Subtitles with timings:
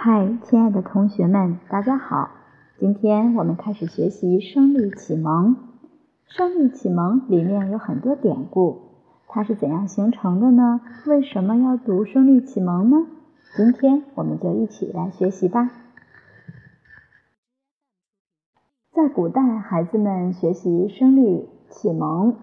[0.00, 2.30] 嗨，亲爱的同学们，大家好！
[2.78, 5.56] 今天我们开始学习《声律启蒙》。
[6.28, 8.78] 《声律启蒙》里面有很多典故，
[9.26, 10.80] 它是怎样形成的呢？
[11.04, 13.08] 为什么要读《声律启蒙》呢？
[13.56, 15.68] 今天我们就一起来学习吧。
[18.92, 22.34] 在古代，孩子们学习《声律启蒙》，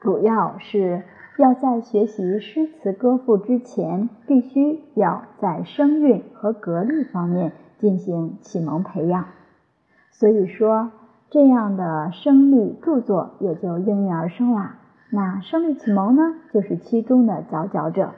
[0.00, 1.04] 主要是。
[1.40, 9.24] 要在学习诗词歌赋之前，必须要在声韵和格律方面进行启蒙培养。
[10.10, 10.90] 所以说，
[11.30, 14.80] 这样的声律著作也就应运而生啦。
[15.10, 18.10] 那《声律启蒙》呢，就是其中的佼佼者。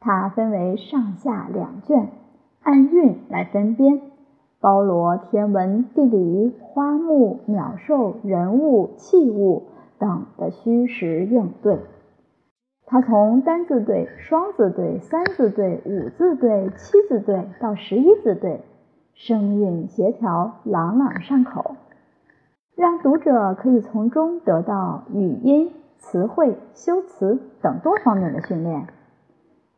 [0.00, 2.08] 它分为上下两卷，
[2.64, 4.00] 按韵来分编，
[4.58, 9.68] 包罗天文、地理、花木、鸟兽、人物、器物
[10.00, 11.78] 等的虚实应对。
[12.86, 18.60] 它从单字对、双字对、三字对、五字对、七字对到十一字对，
[19.14, 21.76] 声韵协调，朗朗上口，
[22.76, 28.86] 让读者可以从中得到语音、词汇、修辞等多方面的训练。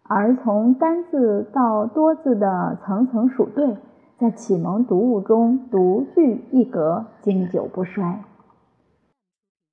[0.03, 3.77] 而从单字到多字的层层数对，
[4.19, 8.21] 在启蒙读物中独具一格，经久不衰。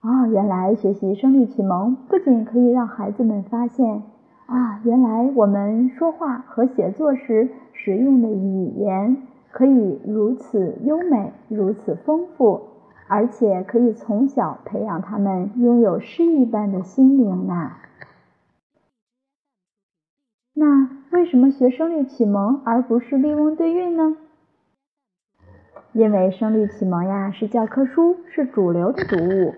[0.03, 4.03] 哦，原来学习声律启蒙不仅可以让孩子们发现
[4.47, 9.15] 啊，原来我们说话和写作时使用的语言
[9.53, 12.63] 可以如此优美、如此丰富，
[13.07, 17.77] 而且可以从小培养他们拥有诗一般的心灵呐。
[20.53, 24.17] 那为什么学声律启蒙而不是例翁对韵呢？
[25.93, 29.53] 因为声律启蒙呀是教科书，是主流的读物。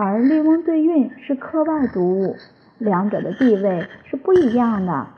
[0.00, 2.36] 而笠翁对韵是课外读物，
[2.78, 5.08] 两者的地位是不一样的。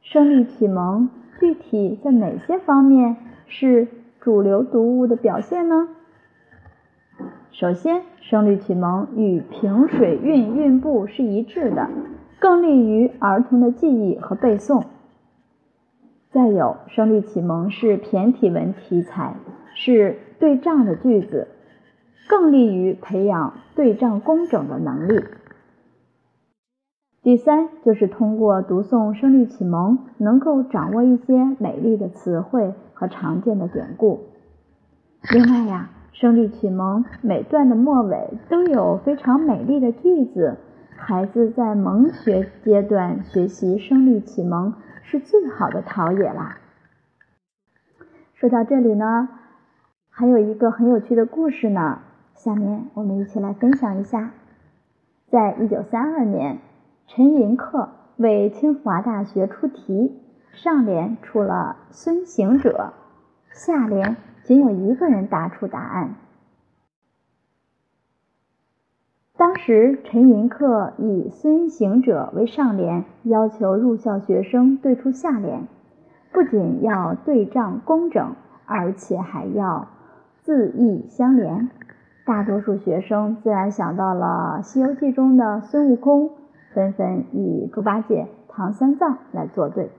[0.00, 3.86] 声律启蒙具体在哪些方面是
[4.18, 5.88] 主流读物的表现呢？
[7.52, 11.88] 首先，声律启蒙与平水韵韵部是一致的，
[12.40, 14.82] 更利于儿童的记忆和背诵。
[16.32, 19.36] 再有，声律启蒙是骈体文题材，
[19.76, 21.46] 是对仗的句子。
[22.28, 25.24] 更利于培养对仗工整的能力。
[27.22, 34.20] 第三，就是通过读诵《声律启蒙》，能够掌握一些美丽的词汇和常见的典故。
[35.32, 40.56] 另外呀，《声律启蒙》每段的末尾都有非常美丽的句子，
[40.96, 44.72] 孩子在蒙学阶段学习《声律启蒙》
[45.02, 46.58] 是最好的陶冶啦。
[48.34, 49.28] 说到这里呢，
[50.10, 52.02] 还有一个很有趣的故事呢。
[52.36, 54.30] 下面我们一起来分享一下，
[55.28, 56.58] 在一九三二年，
[57.06, 60.12] 陈寅恪为清华大学出题，
[60.52, 62.92] 上联出了“孙行者”，
[63.50, 66.14] 下联仅有一个人答出答案。
[69.36, 75.66] 当时陈寅恪以“孙行者”为上联，要求入校学生对出下联，
[76.32, 78.34] 不仅要对仗工整，
[78.66, 79.88] 而且还要
[80.42, 81.70] 字义相连。
[82.26, 86.30] 大多数学生自然想到了《西游记》中的孙悟空，
[86.74, 89.92] 纷纷以猪八戒、唐三藏来作对。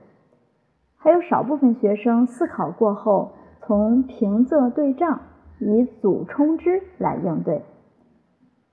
[0.98, 5.20] 还有少部分学生思考过后，从平仄对仗，
[5.58, 7.62] 以祖冲之来应对。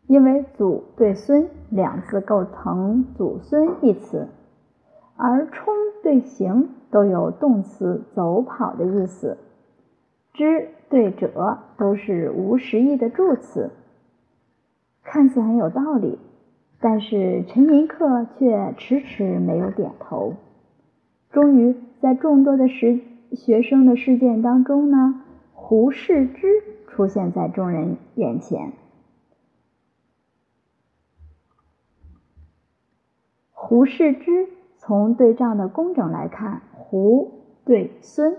[0.07, 4.27] 因为祖对孙两字构成祖孙一词，
[5.16, 5.73] 而冲
[6.03, 9.37] 对行都有动词走跑的意思。
[10.35, 13.72] 之对者都是无实义的助词，
[15.01, 16.19] 看似很有道理，
[16.81, 20.34] 但是陈寅恪却迟迟没有点头。
[21.31, 23.00] 终于在众多的实
[23.31, 25.23] 学生的事件当中呢，
[25.53, 26.47] 胡适之
[26.90, 28.73] 出现在众人眼前。
[33.52, 37.31] 胡适之从对仗的工整来看，胡
[37.64, 38.38] 对孙。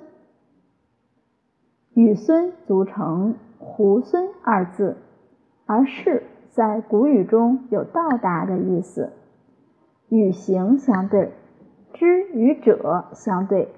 [1.96, 4.98] 与孙组成“胡孙”二字，
[5.64, 9.14] 而是在古语中有到达的意思。
[10.10, 11.32] 与行相对，
[11.94, 13.70] 知与者相对，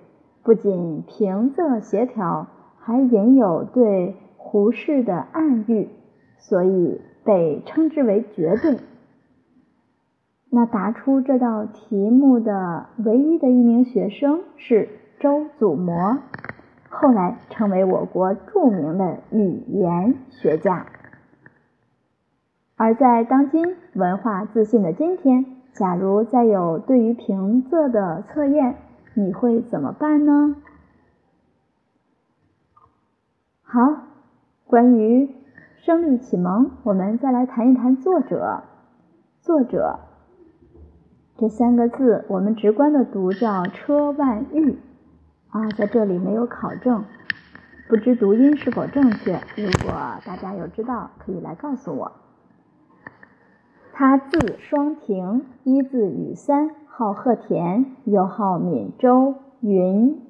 [0.43, 2.49] 不仅平仄协调，
[2.81, 5.89] 还隐有对胡适的暗喻，
[6.39, 8.79] 所以被称之为绝对。
[10.51, 14.89] 那答出这道题目的唯一的一名学生是
[15.21, 16.19] 周祖模。
[16.89, 20.87] 后来成为我国著名的语言学家。
[22.77, 28.77] 而在当今文化自信的今天，假如再有对于平仄的测验，
[29.15, 30.57] 你会怎么办呢？
[33.63, 33.81] 好，
[34.67, 35.27] 关于
[35.85, 38.63] 《声律启蒙》，我们再来谈一谈作者。
[39.41, 40.01] 作者
[41.37, 44.79] 这三个字，我们直观的读叫车万玉
[45.51, 47.05] 啊，在这里没有考证，
[47.89, 49.33] 不知读音是否正确。
[49.57, 49.93] 如果
[50.27, 52.13] 大家有知道，可以来告诉我。
[53.93, 60.21] 他字双亭，一字雨三，号鹤田，又号闽州云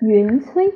[0.00, 0.72] 云崔。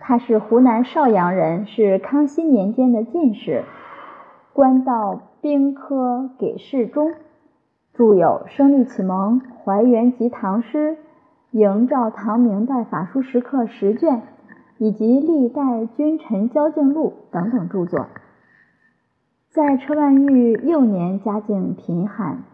[0.00, 3.64] 他是湖南邵阳人，是康熙年间的进士，
[4.52, 7.12] 官到兵科给事中，
[7.94, 10.90] 著有《声律启蒙》《怀元集唐诗》
[11.50, 14.16] 《营照唐明代法书石刻十卷》
[14.76, 18.06] 以及《历代君臣交境录》等等著作。
[19.50, 22.44] 在车万玉幼年，家境贫寒，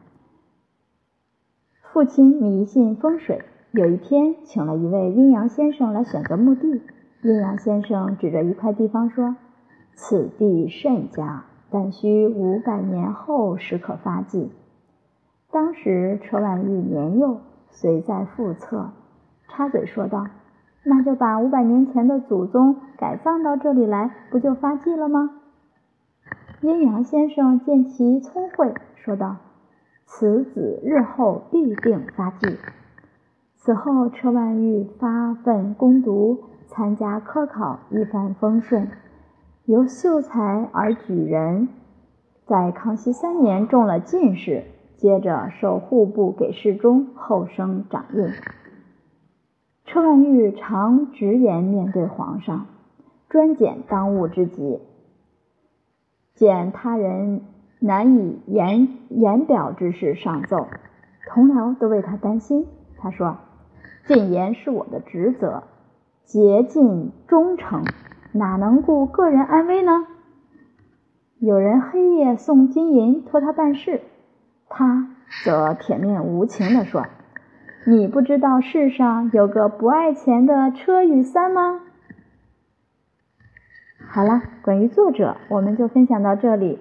[1.83, 3.43] 父亲迷信风水，
[3.73, 6.81] 有一天请了一位阴阳先生来选择墓地。
[7.23, 9.35] 阴阳先生指着一块地方说
[9.95, 14.53] ：“此地甚佳，但需五百年后时可发迹。”
[15.51, 17.41] 当时车万玉年幼，
[17.75, 18.91] 随在腹侧，
[19.49, 20.27] 插嘴说道
[20.83, 25.31] ：“那就把五百年前的祖宗改葬到这里来，不就发迹了吗？”
[26.63, 29.37] 阴阳先生见其聪慧，说道
[30.07, 32.57] ：“此子日后必定发迹。”
[33.57, 36.45] 此后，车万玉发奋攻读。
[36.67, 38.89] 参加科考一帆风顺，
[39.67, 41.69] 由秀才而举人，
[42.47, 44.65] 在康熙三年中了进士，
[45.05, 48.31] 接着受户部给事中，后升掌印。
[49.85, 52.65] 车万玉常直言面对皇上，
[53.29, 54.81] 专拣当务之急，
[56.35, 57.43] 见他人
[57.81, 60.69] 难以言言表之事上奏，
[61.29, 62.67] 同僚都为他担心。
[62.97, 63.37] 他说
[64.09, 65.65] ：“进言是我的职责。”
[66.25, 67.85] 竭尽忠诚，
[68.33, 70.07] 哪能顾个人安危呢？
[71.41, 74.01] 有人黑夜送金银托他办事，
[74.77, 75.07] 他
[75.45, 77.07] 则铁面无情地说
[77.87, 81.81] ：“你不知道世上有个不爱钱的车与三吗？”
[84.11, 86.81] 好了，关于作者，我们就分享到这里。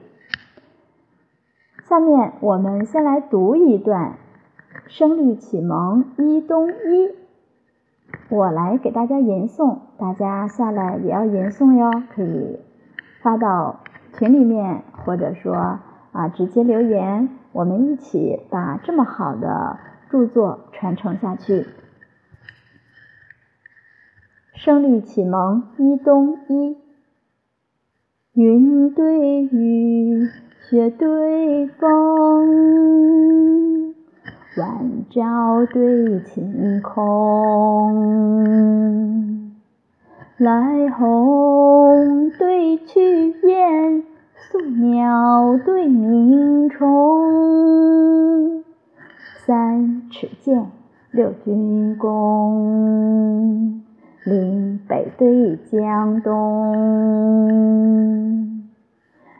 [1.84, 4.13] 下面我们先来读一段
[4.88, 7.12] 《声律启蒙》一东一。
[8.30, 12.60] 我来给大家吟诵，大家下来也要吟诵哟，可以
[13.22, 13.81] 发到
[14.13, 15.80] 群里面，或者说
[16.12, 19.77] 啊直接留言，我们一起把这么好的
[20.09, 21.61] 著作传承下去。
[24.55, 26.77] 《声律启蒙》一东一，
[28.33, 30.27] 云对雨，
[30.69, 33.03] 雪对风。
[34.55, 38.23] 晚照对晴空，
[40.38, 44.03] 来鸿对去雁，
[44.53, 48.61] 宿鸟对鸣虫。
[49.44, 50.67] 三尺剑，
[51.09, 53.81] 六钧弓，
[54.23, 56.75] 岭北对江东。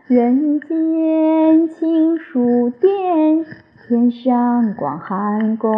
[0.08, 3.46] 人间清暑殿。
[3.88, 5.74] 天上广寒宫，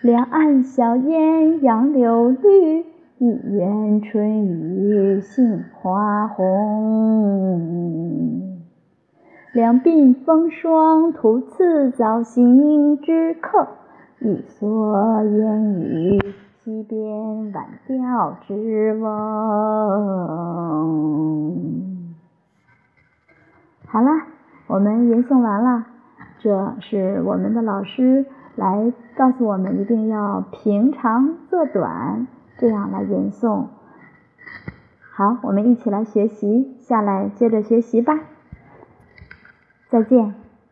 [0.00, 2.86] 两岸晓烟杨柳绿，
[3.22, 7.60] 一园春雨杏花红。
[9.52, 13.68] 两鬓风霜徒次早行之客，
[14.20, 16.18] 一蓑烟雨
[16.64, 19.10] 溪边晚钓之翁。
[23.86, 24.08] 好了。
[24.66, 25.84] 我们吟诵完了，
[26.38, 28.24] 这是我们的老师
[28.54, 32.28] 来告诉我们，一定要平长作短，
[32.60, 33.68] 这样来吟诵。
[35.12, 38.20] 好，我们一起来学习，下来接着学习吧。
[39.88, 40.34] 再见。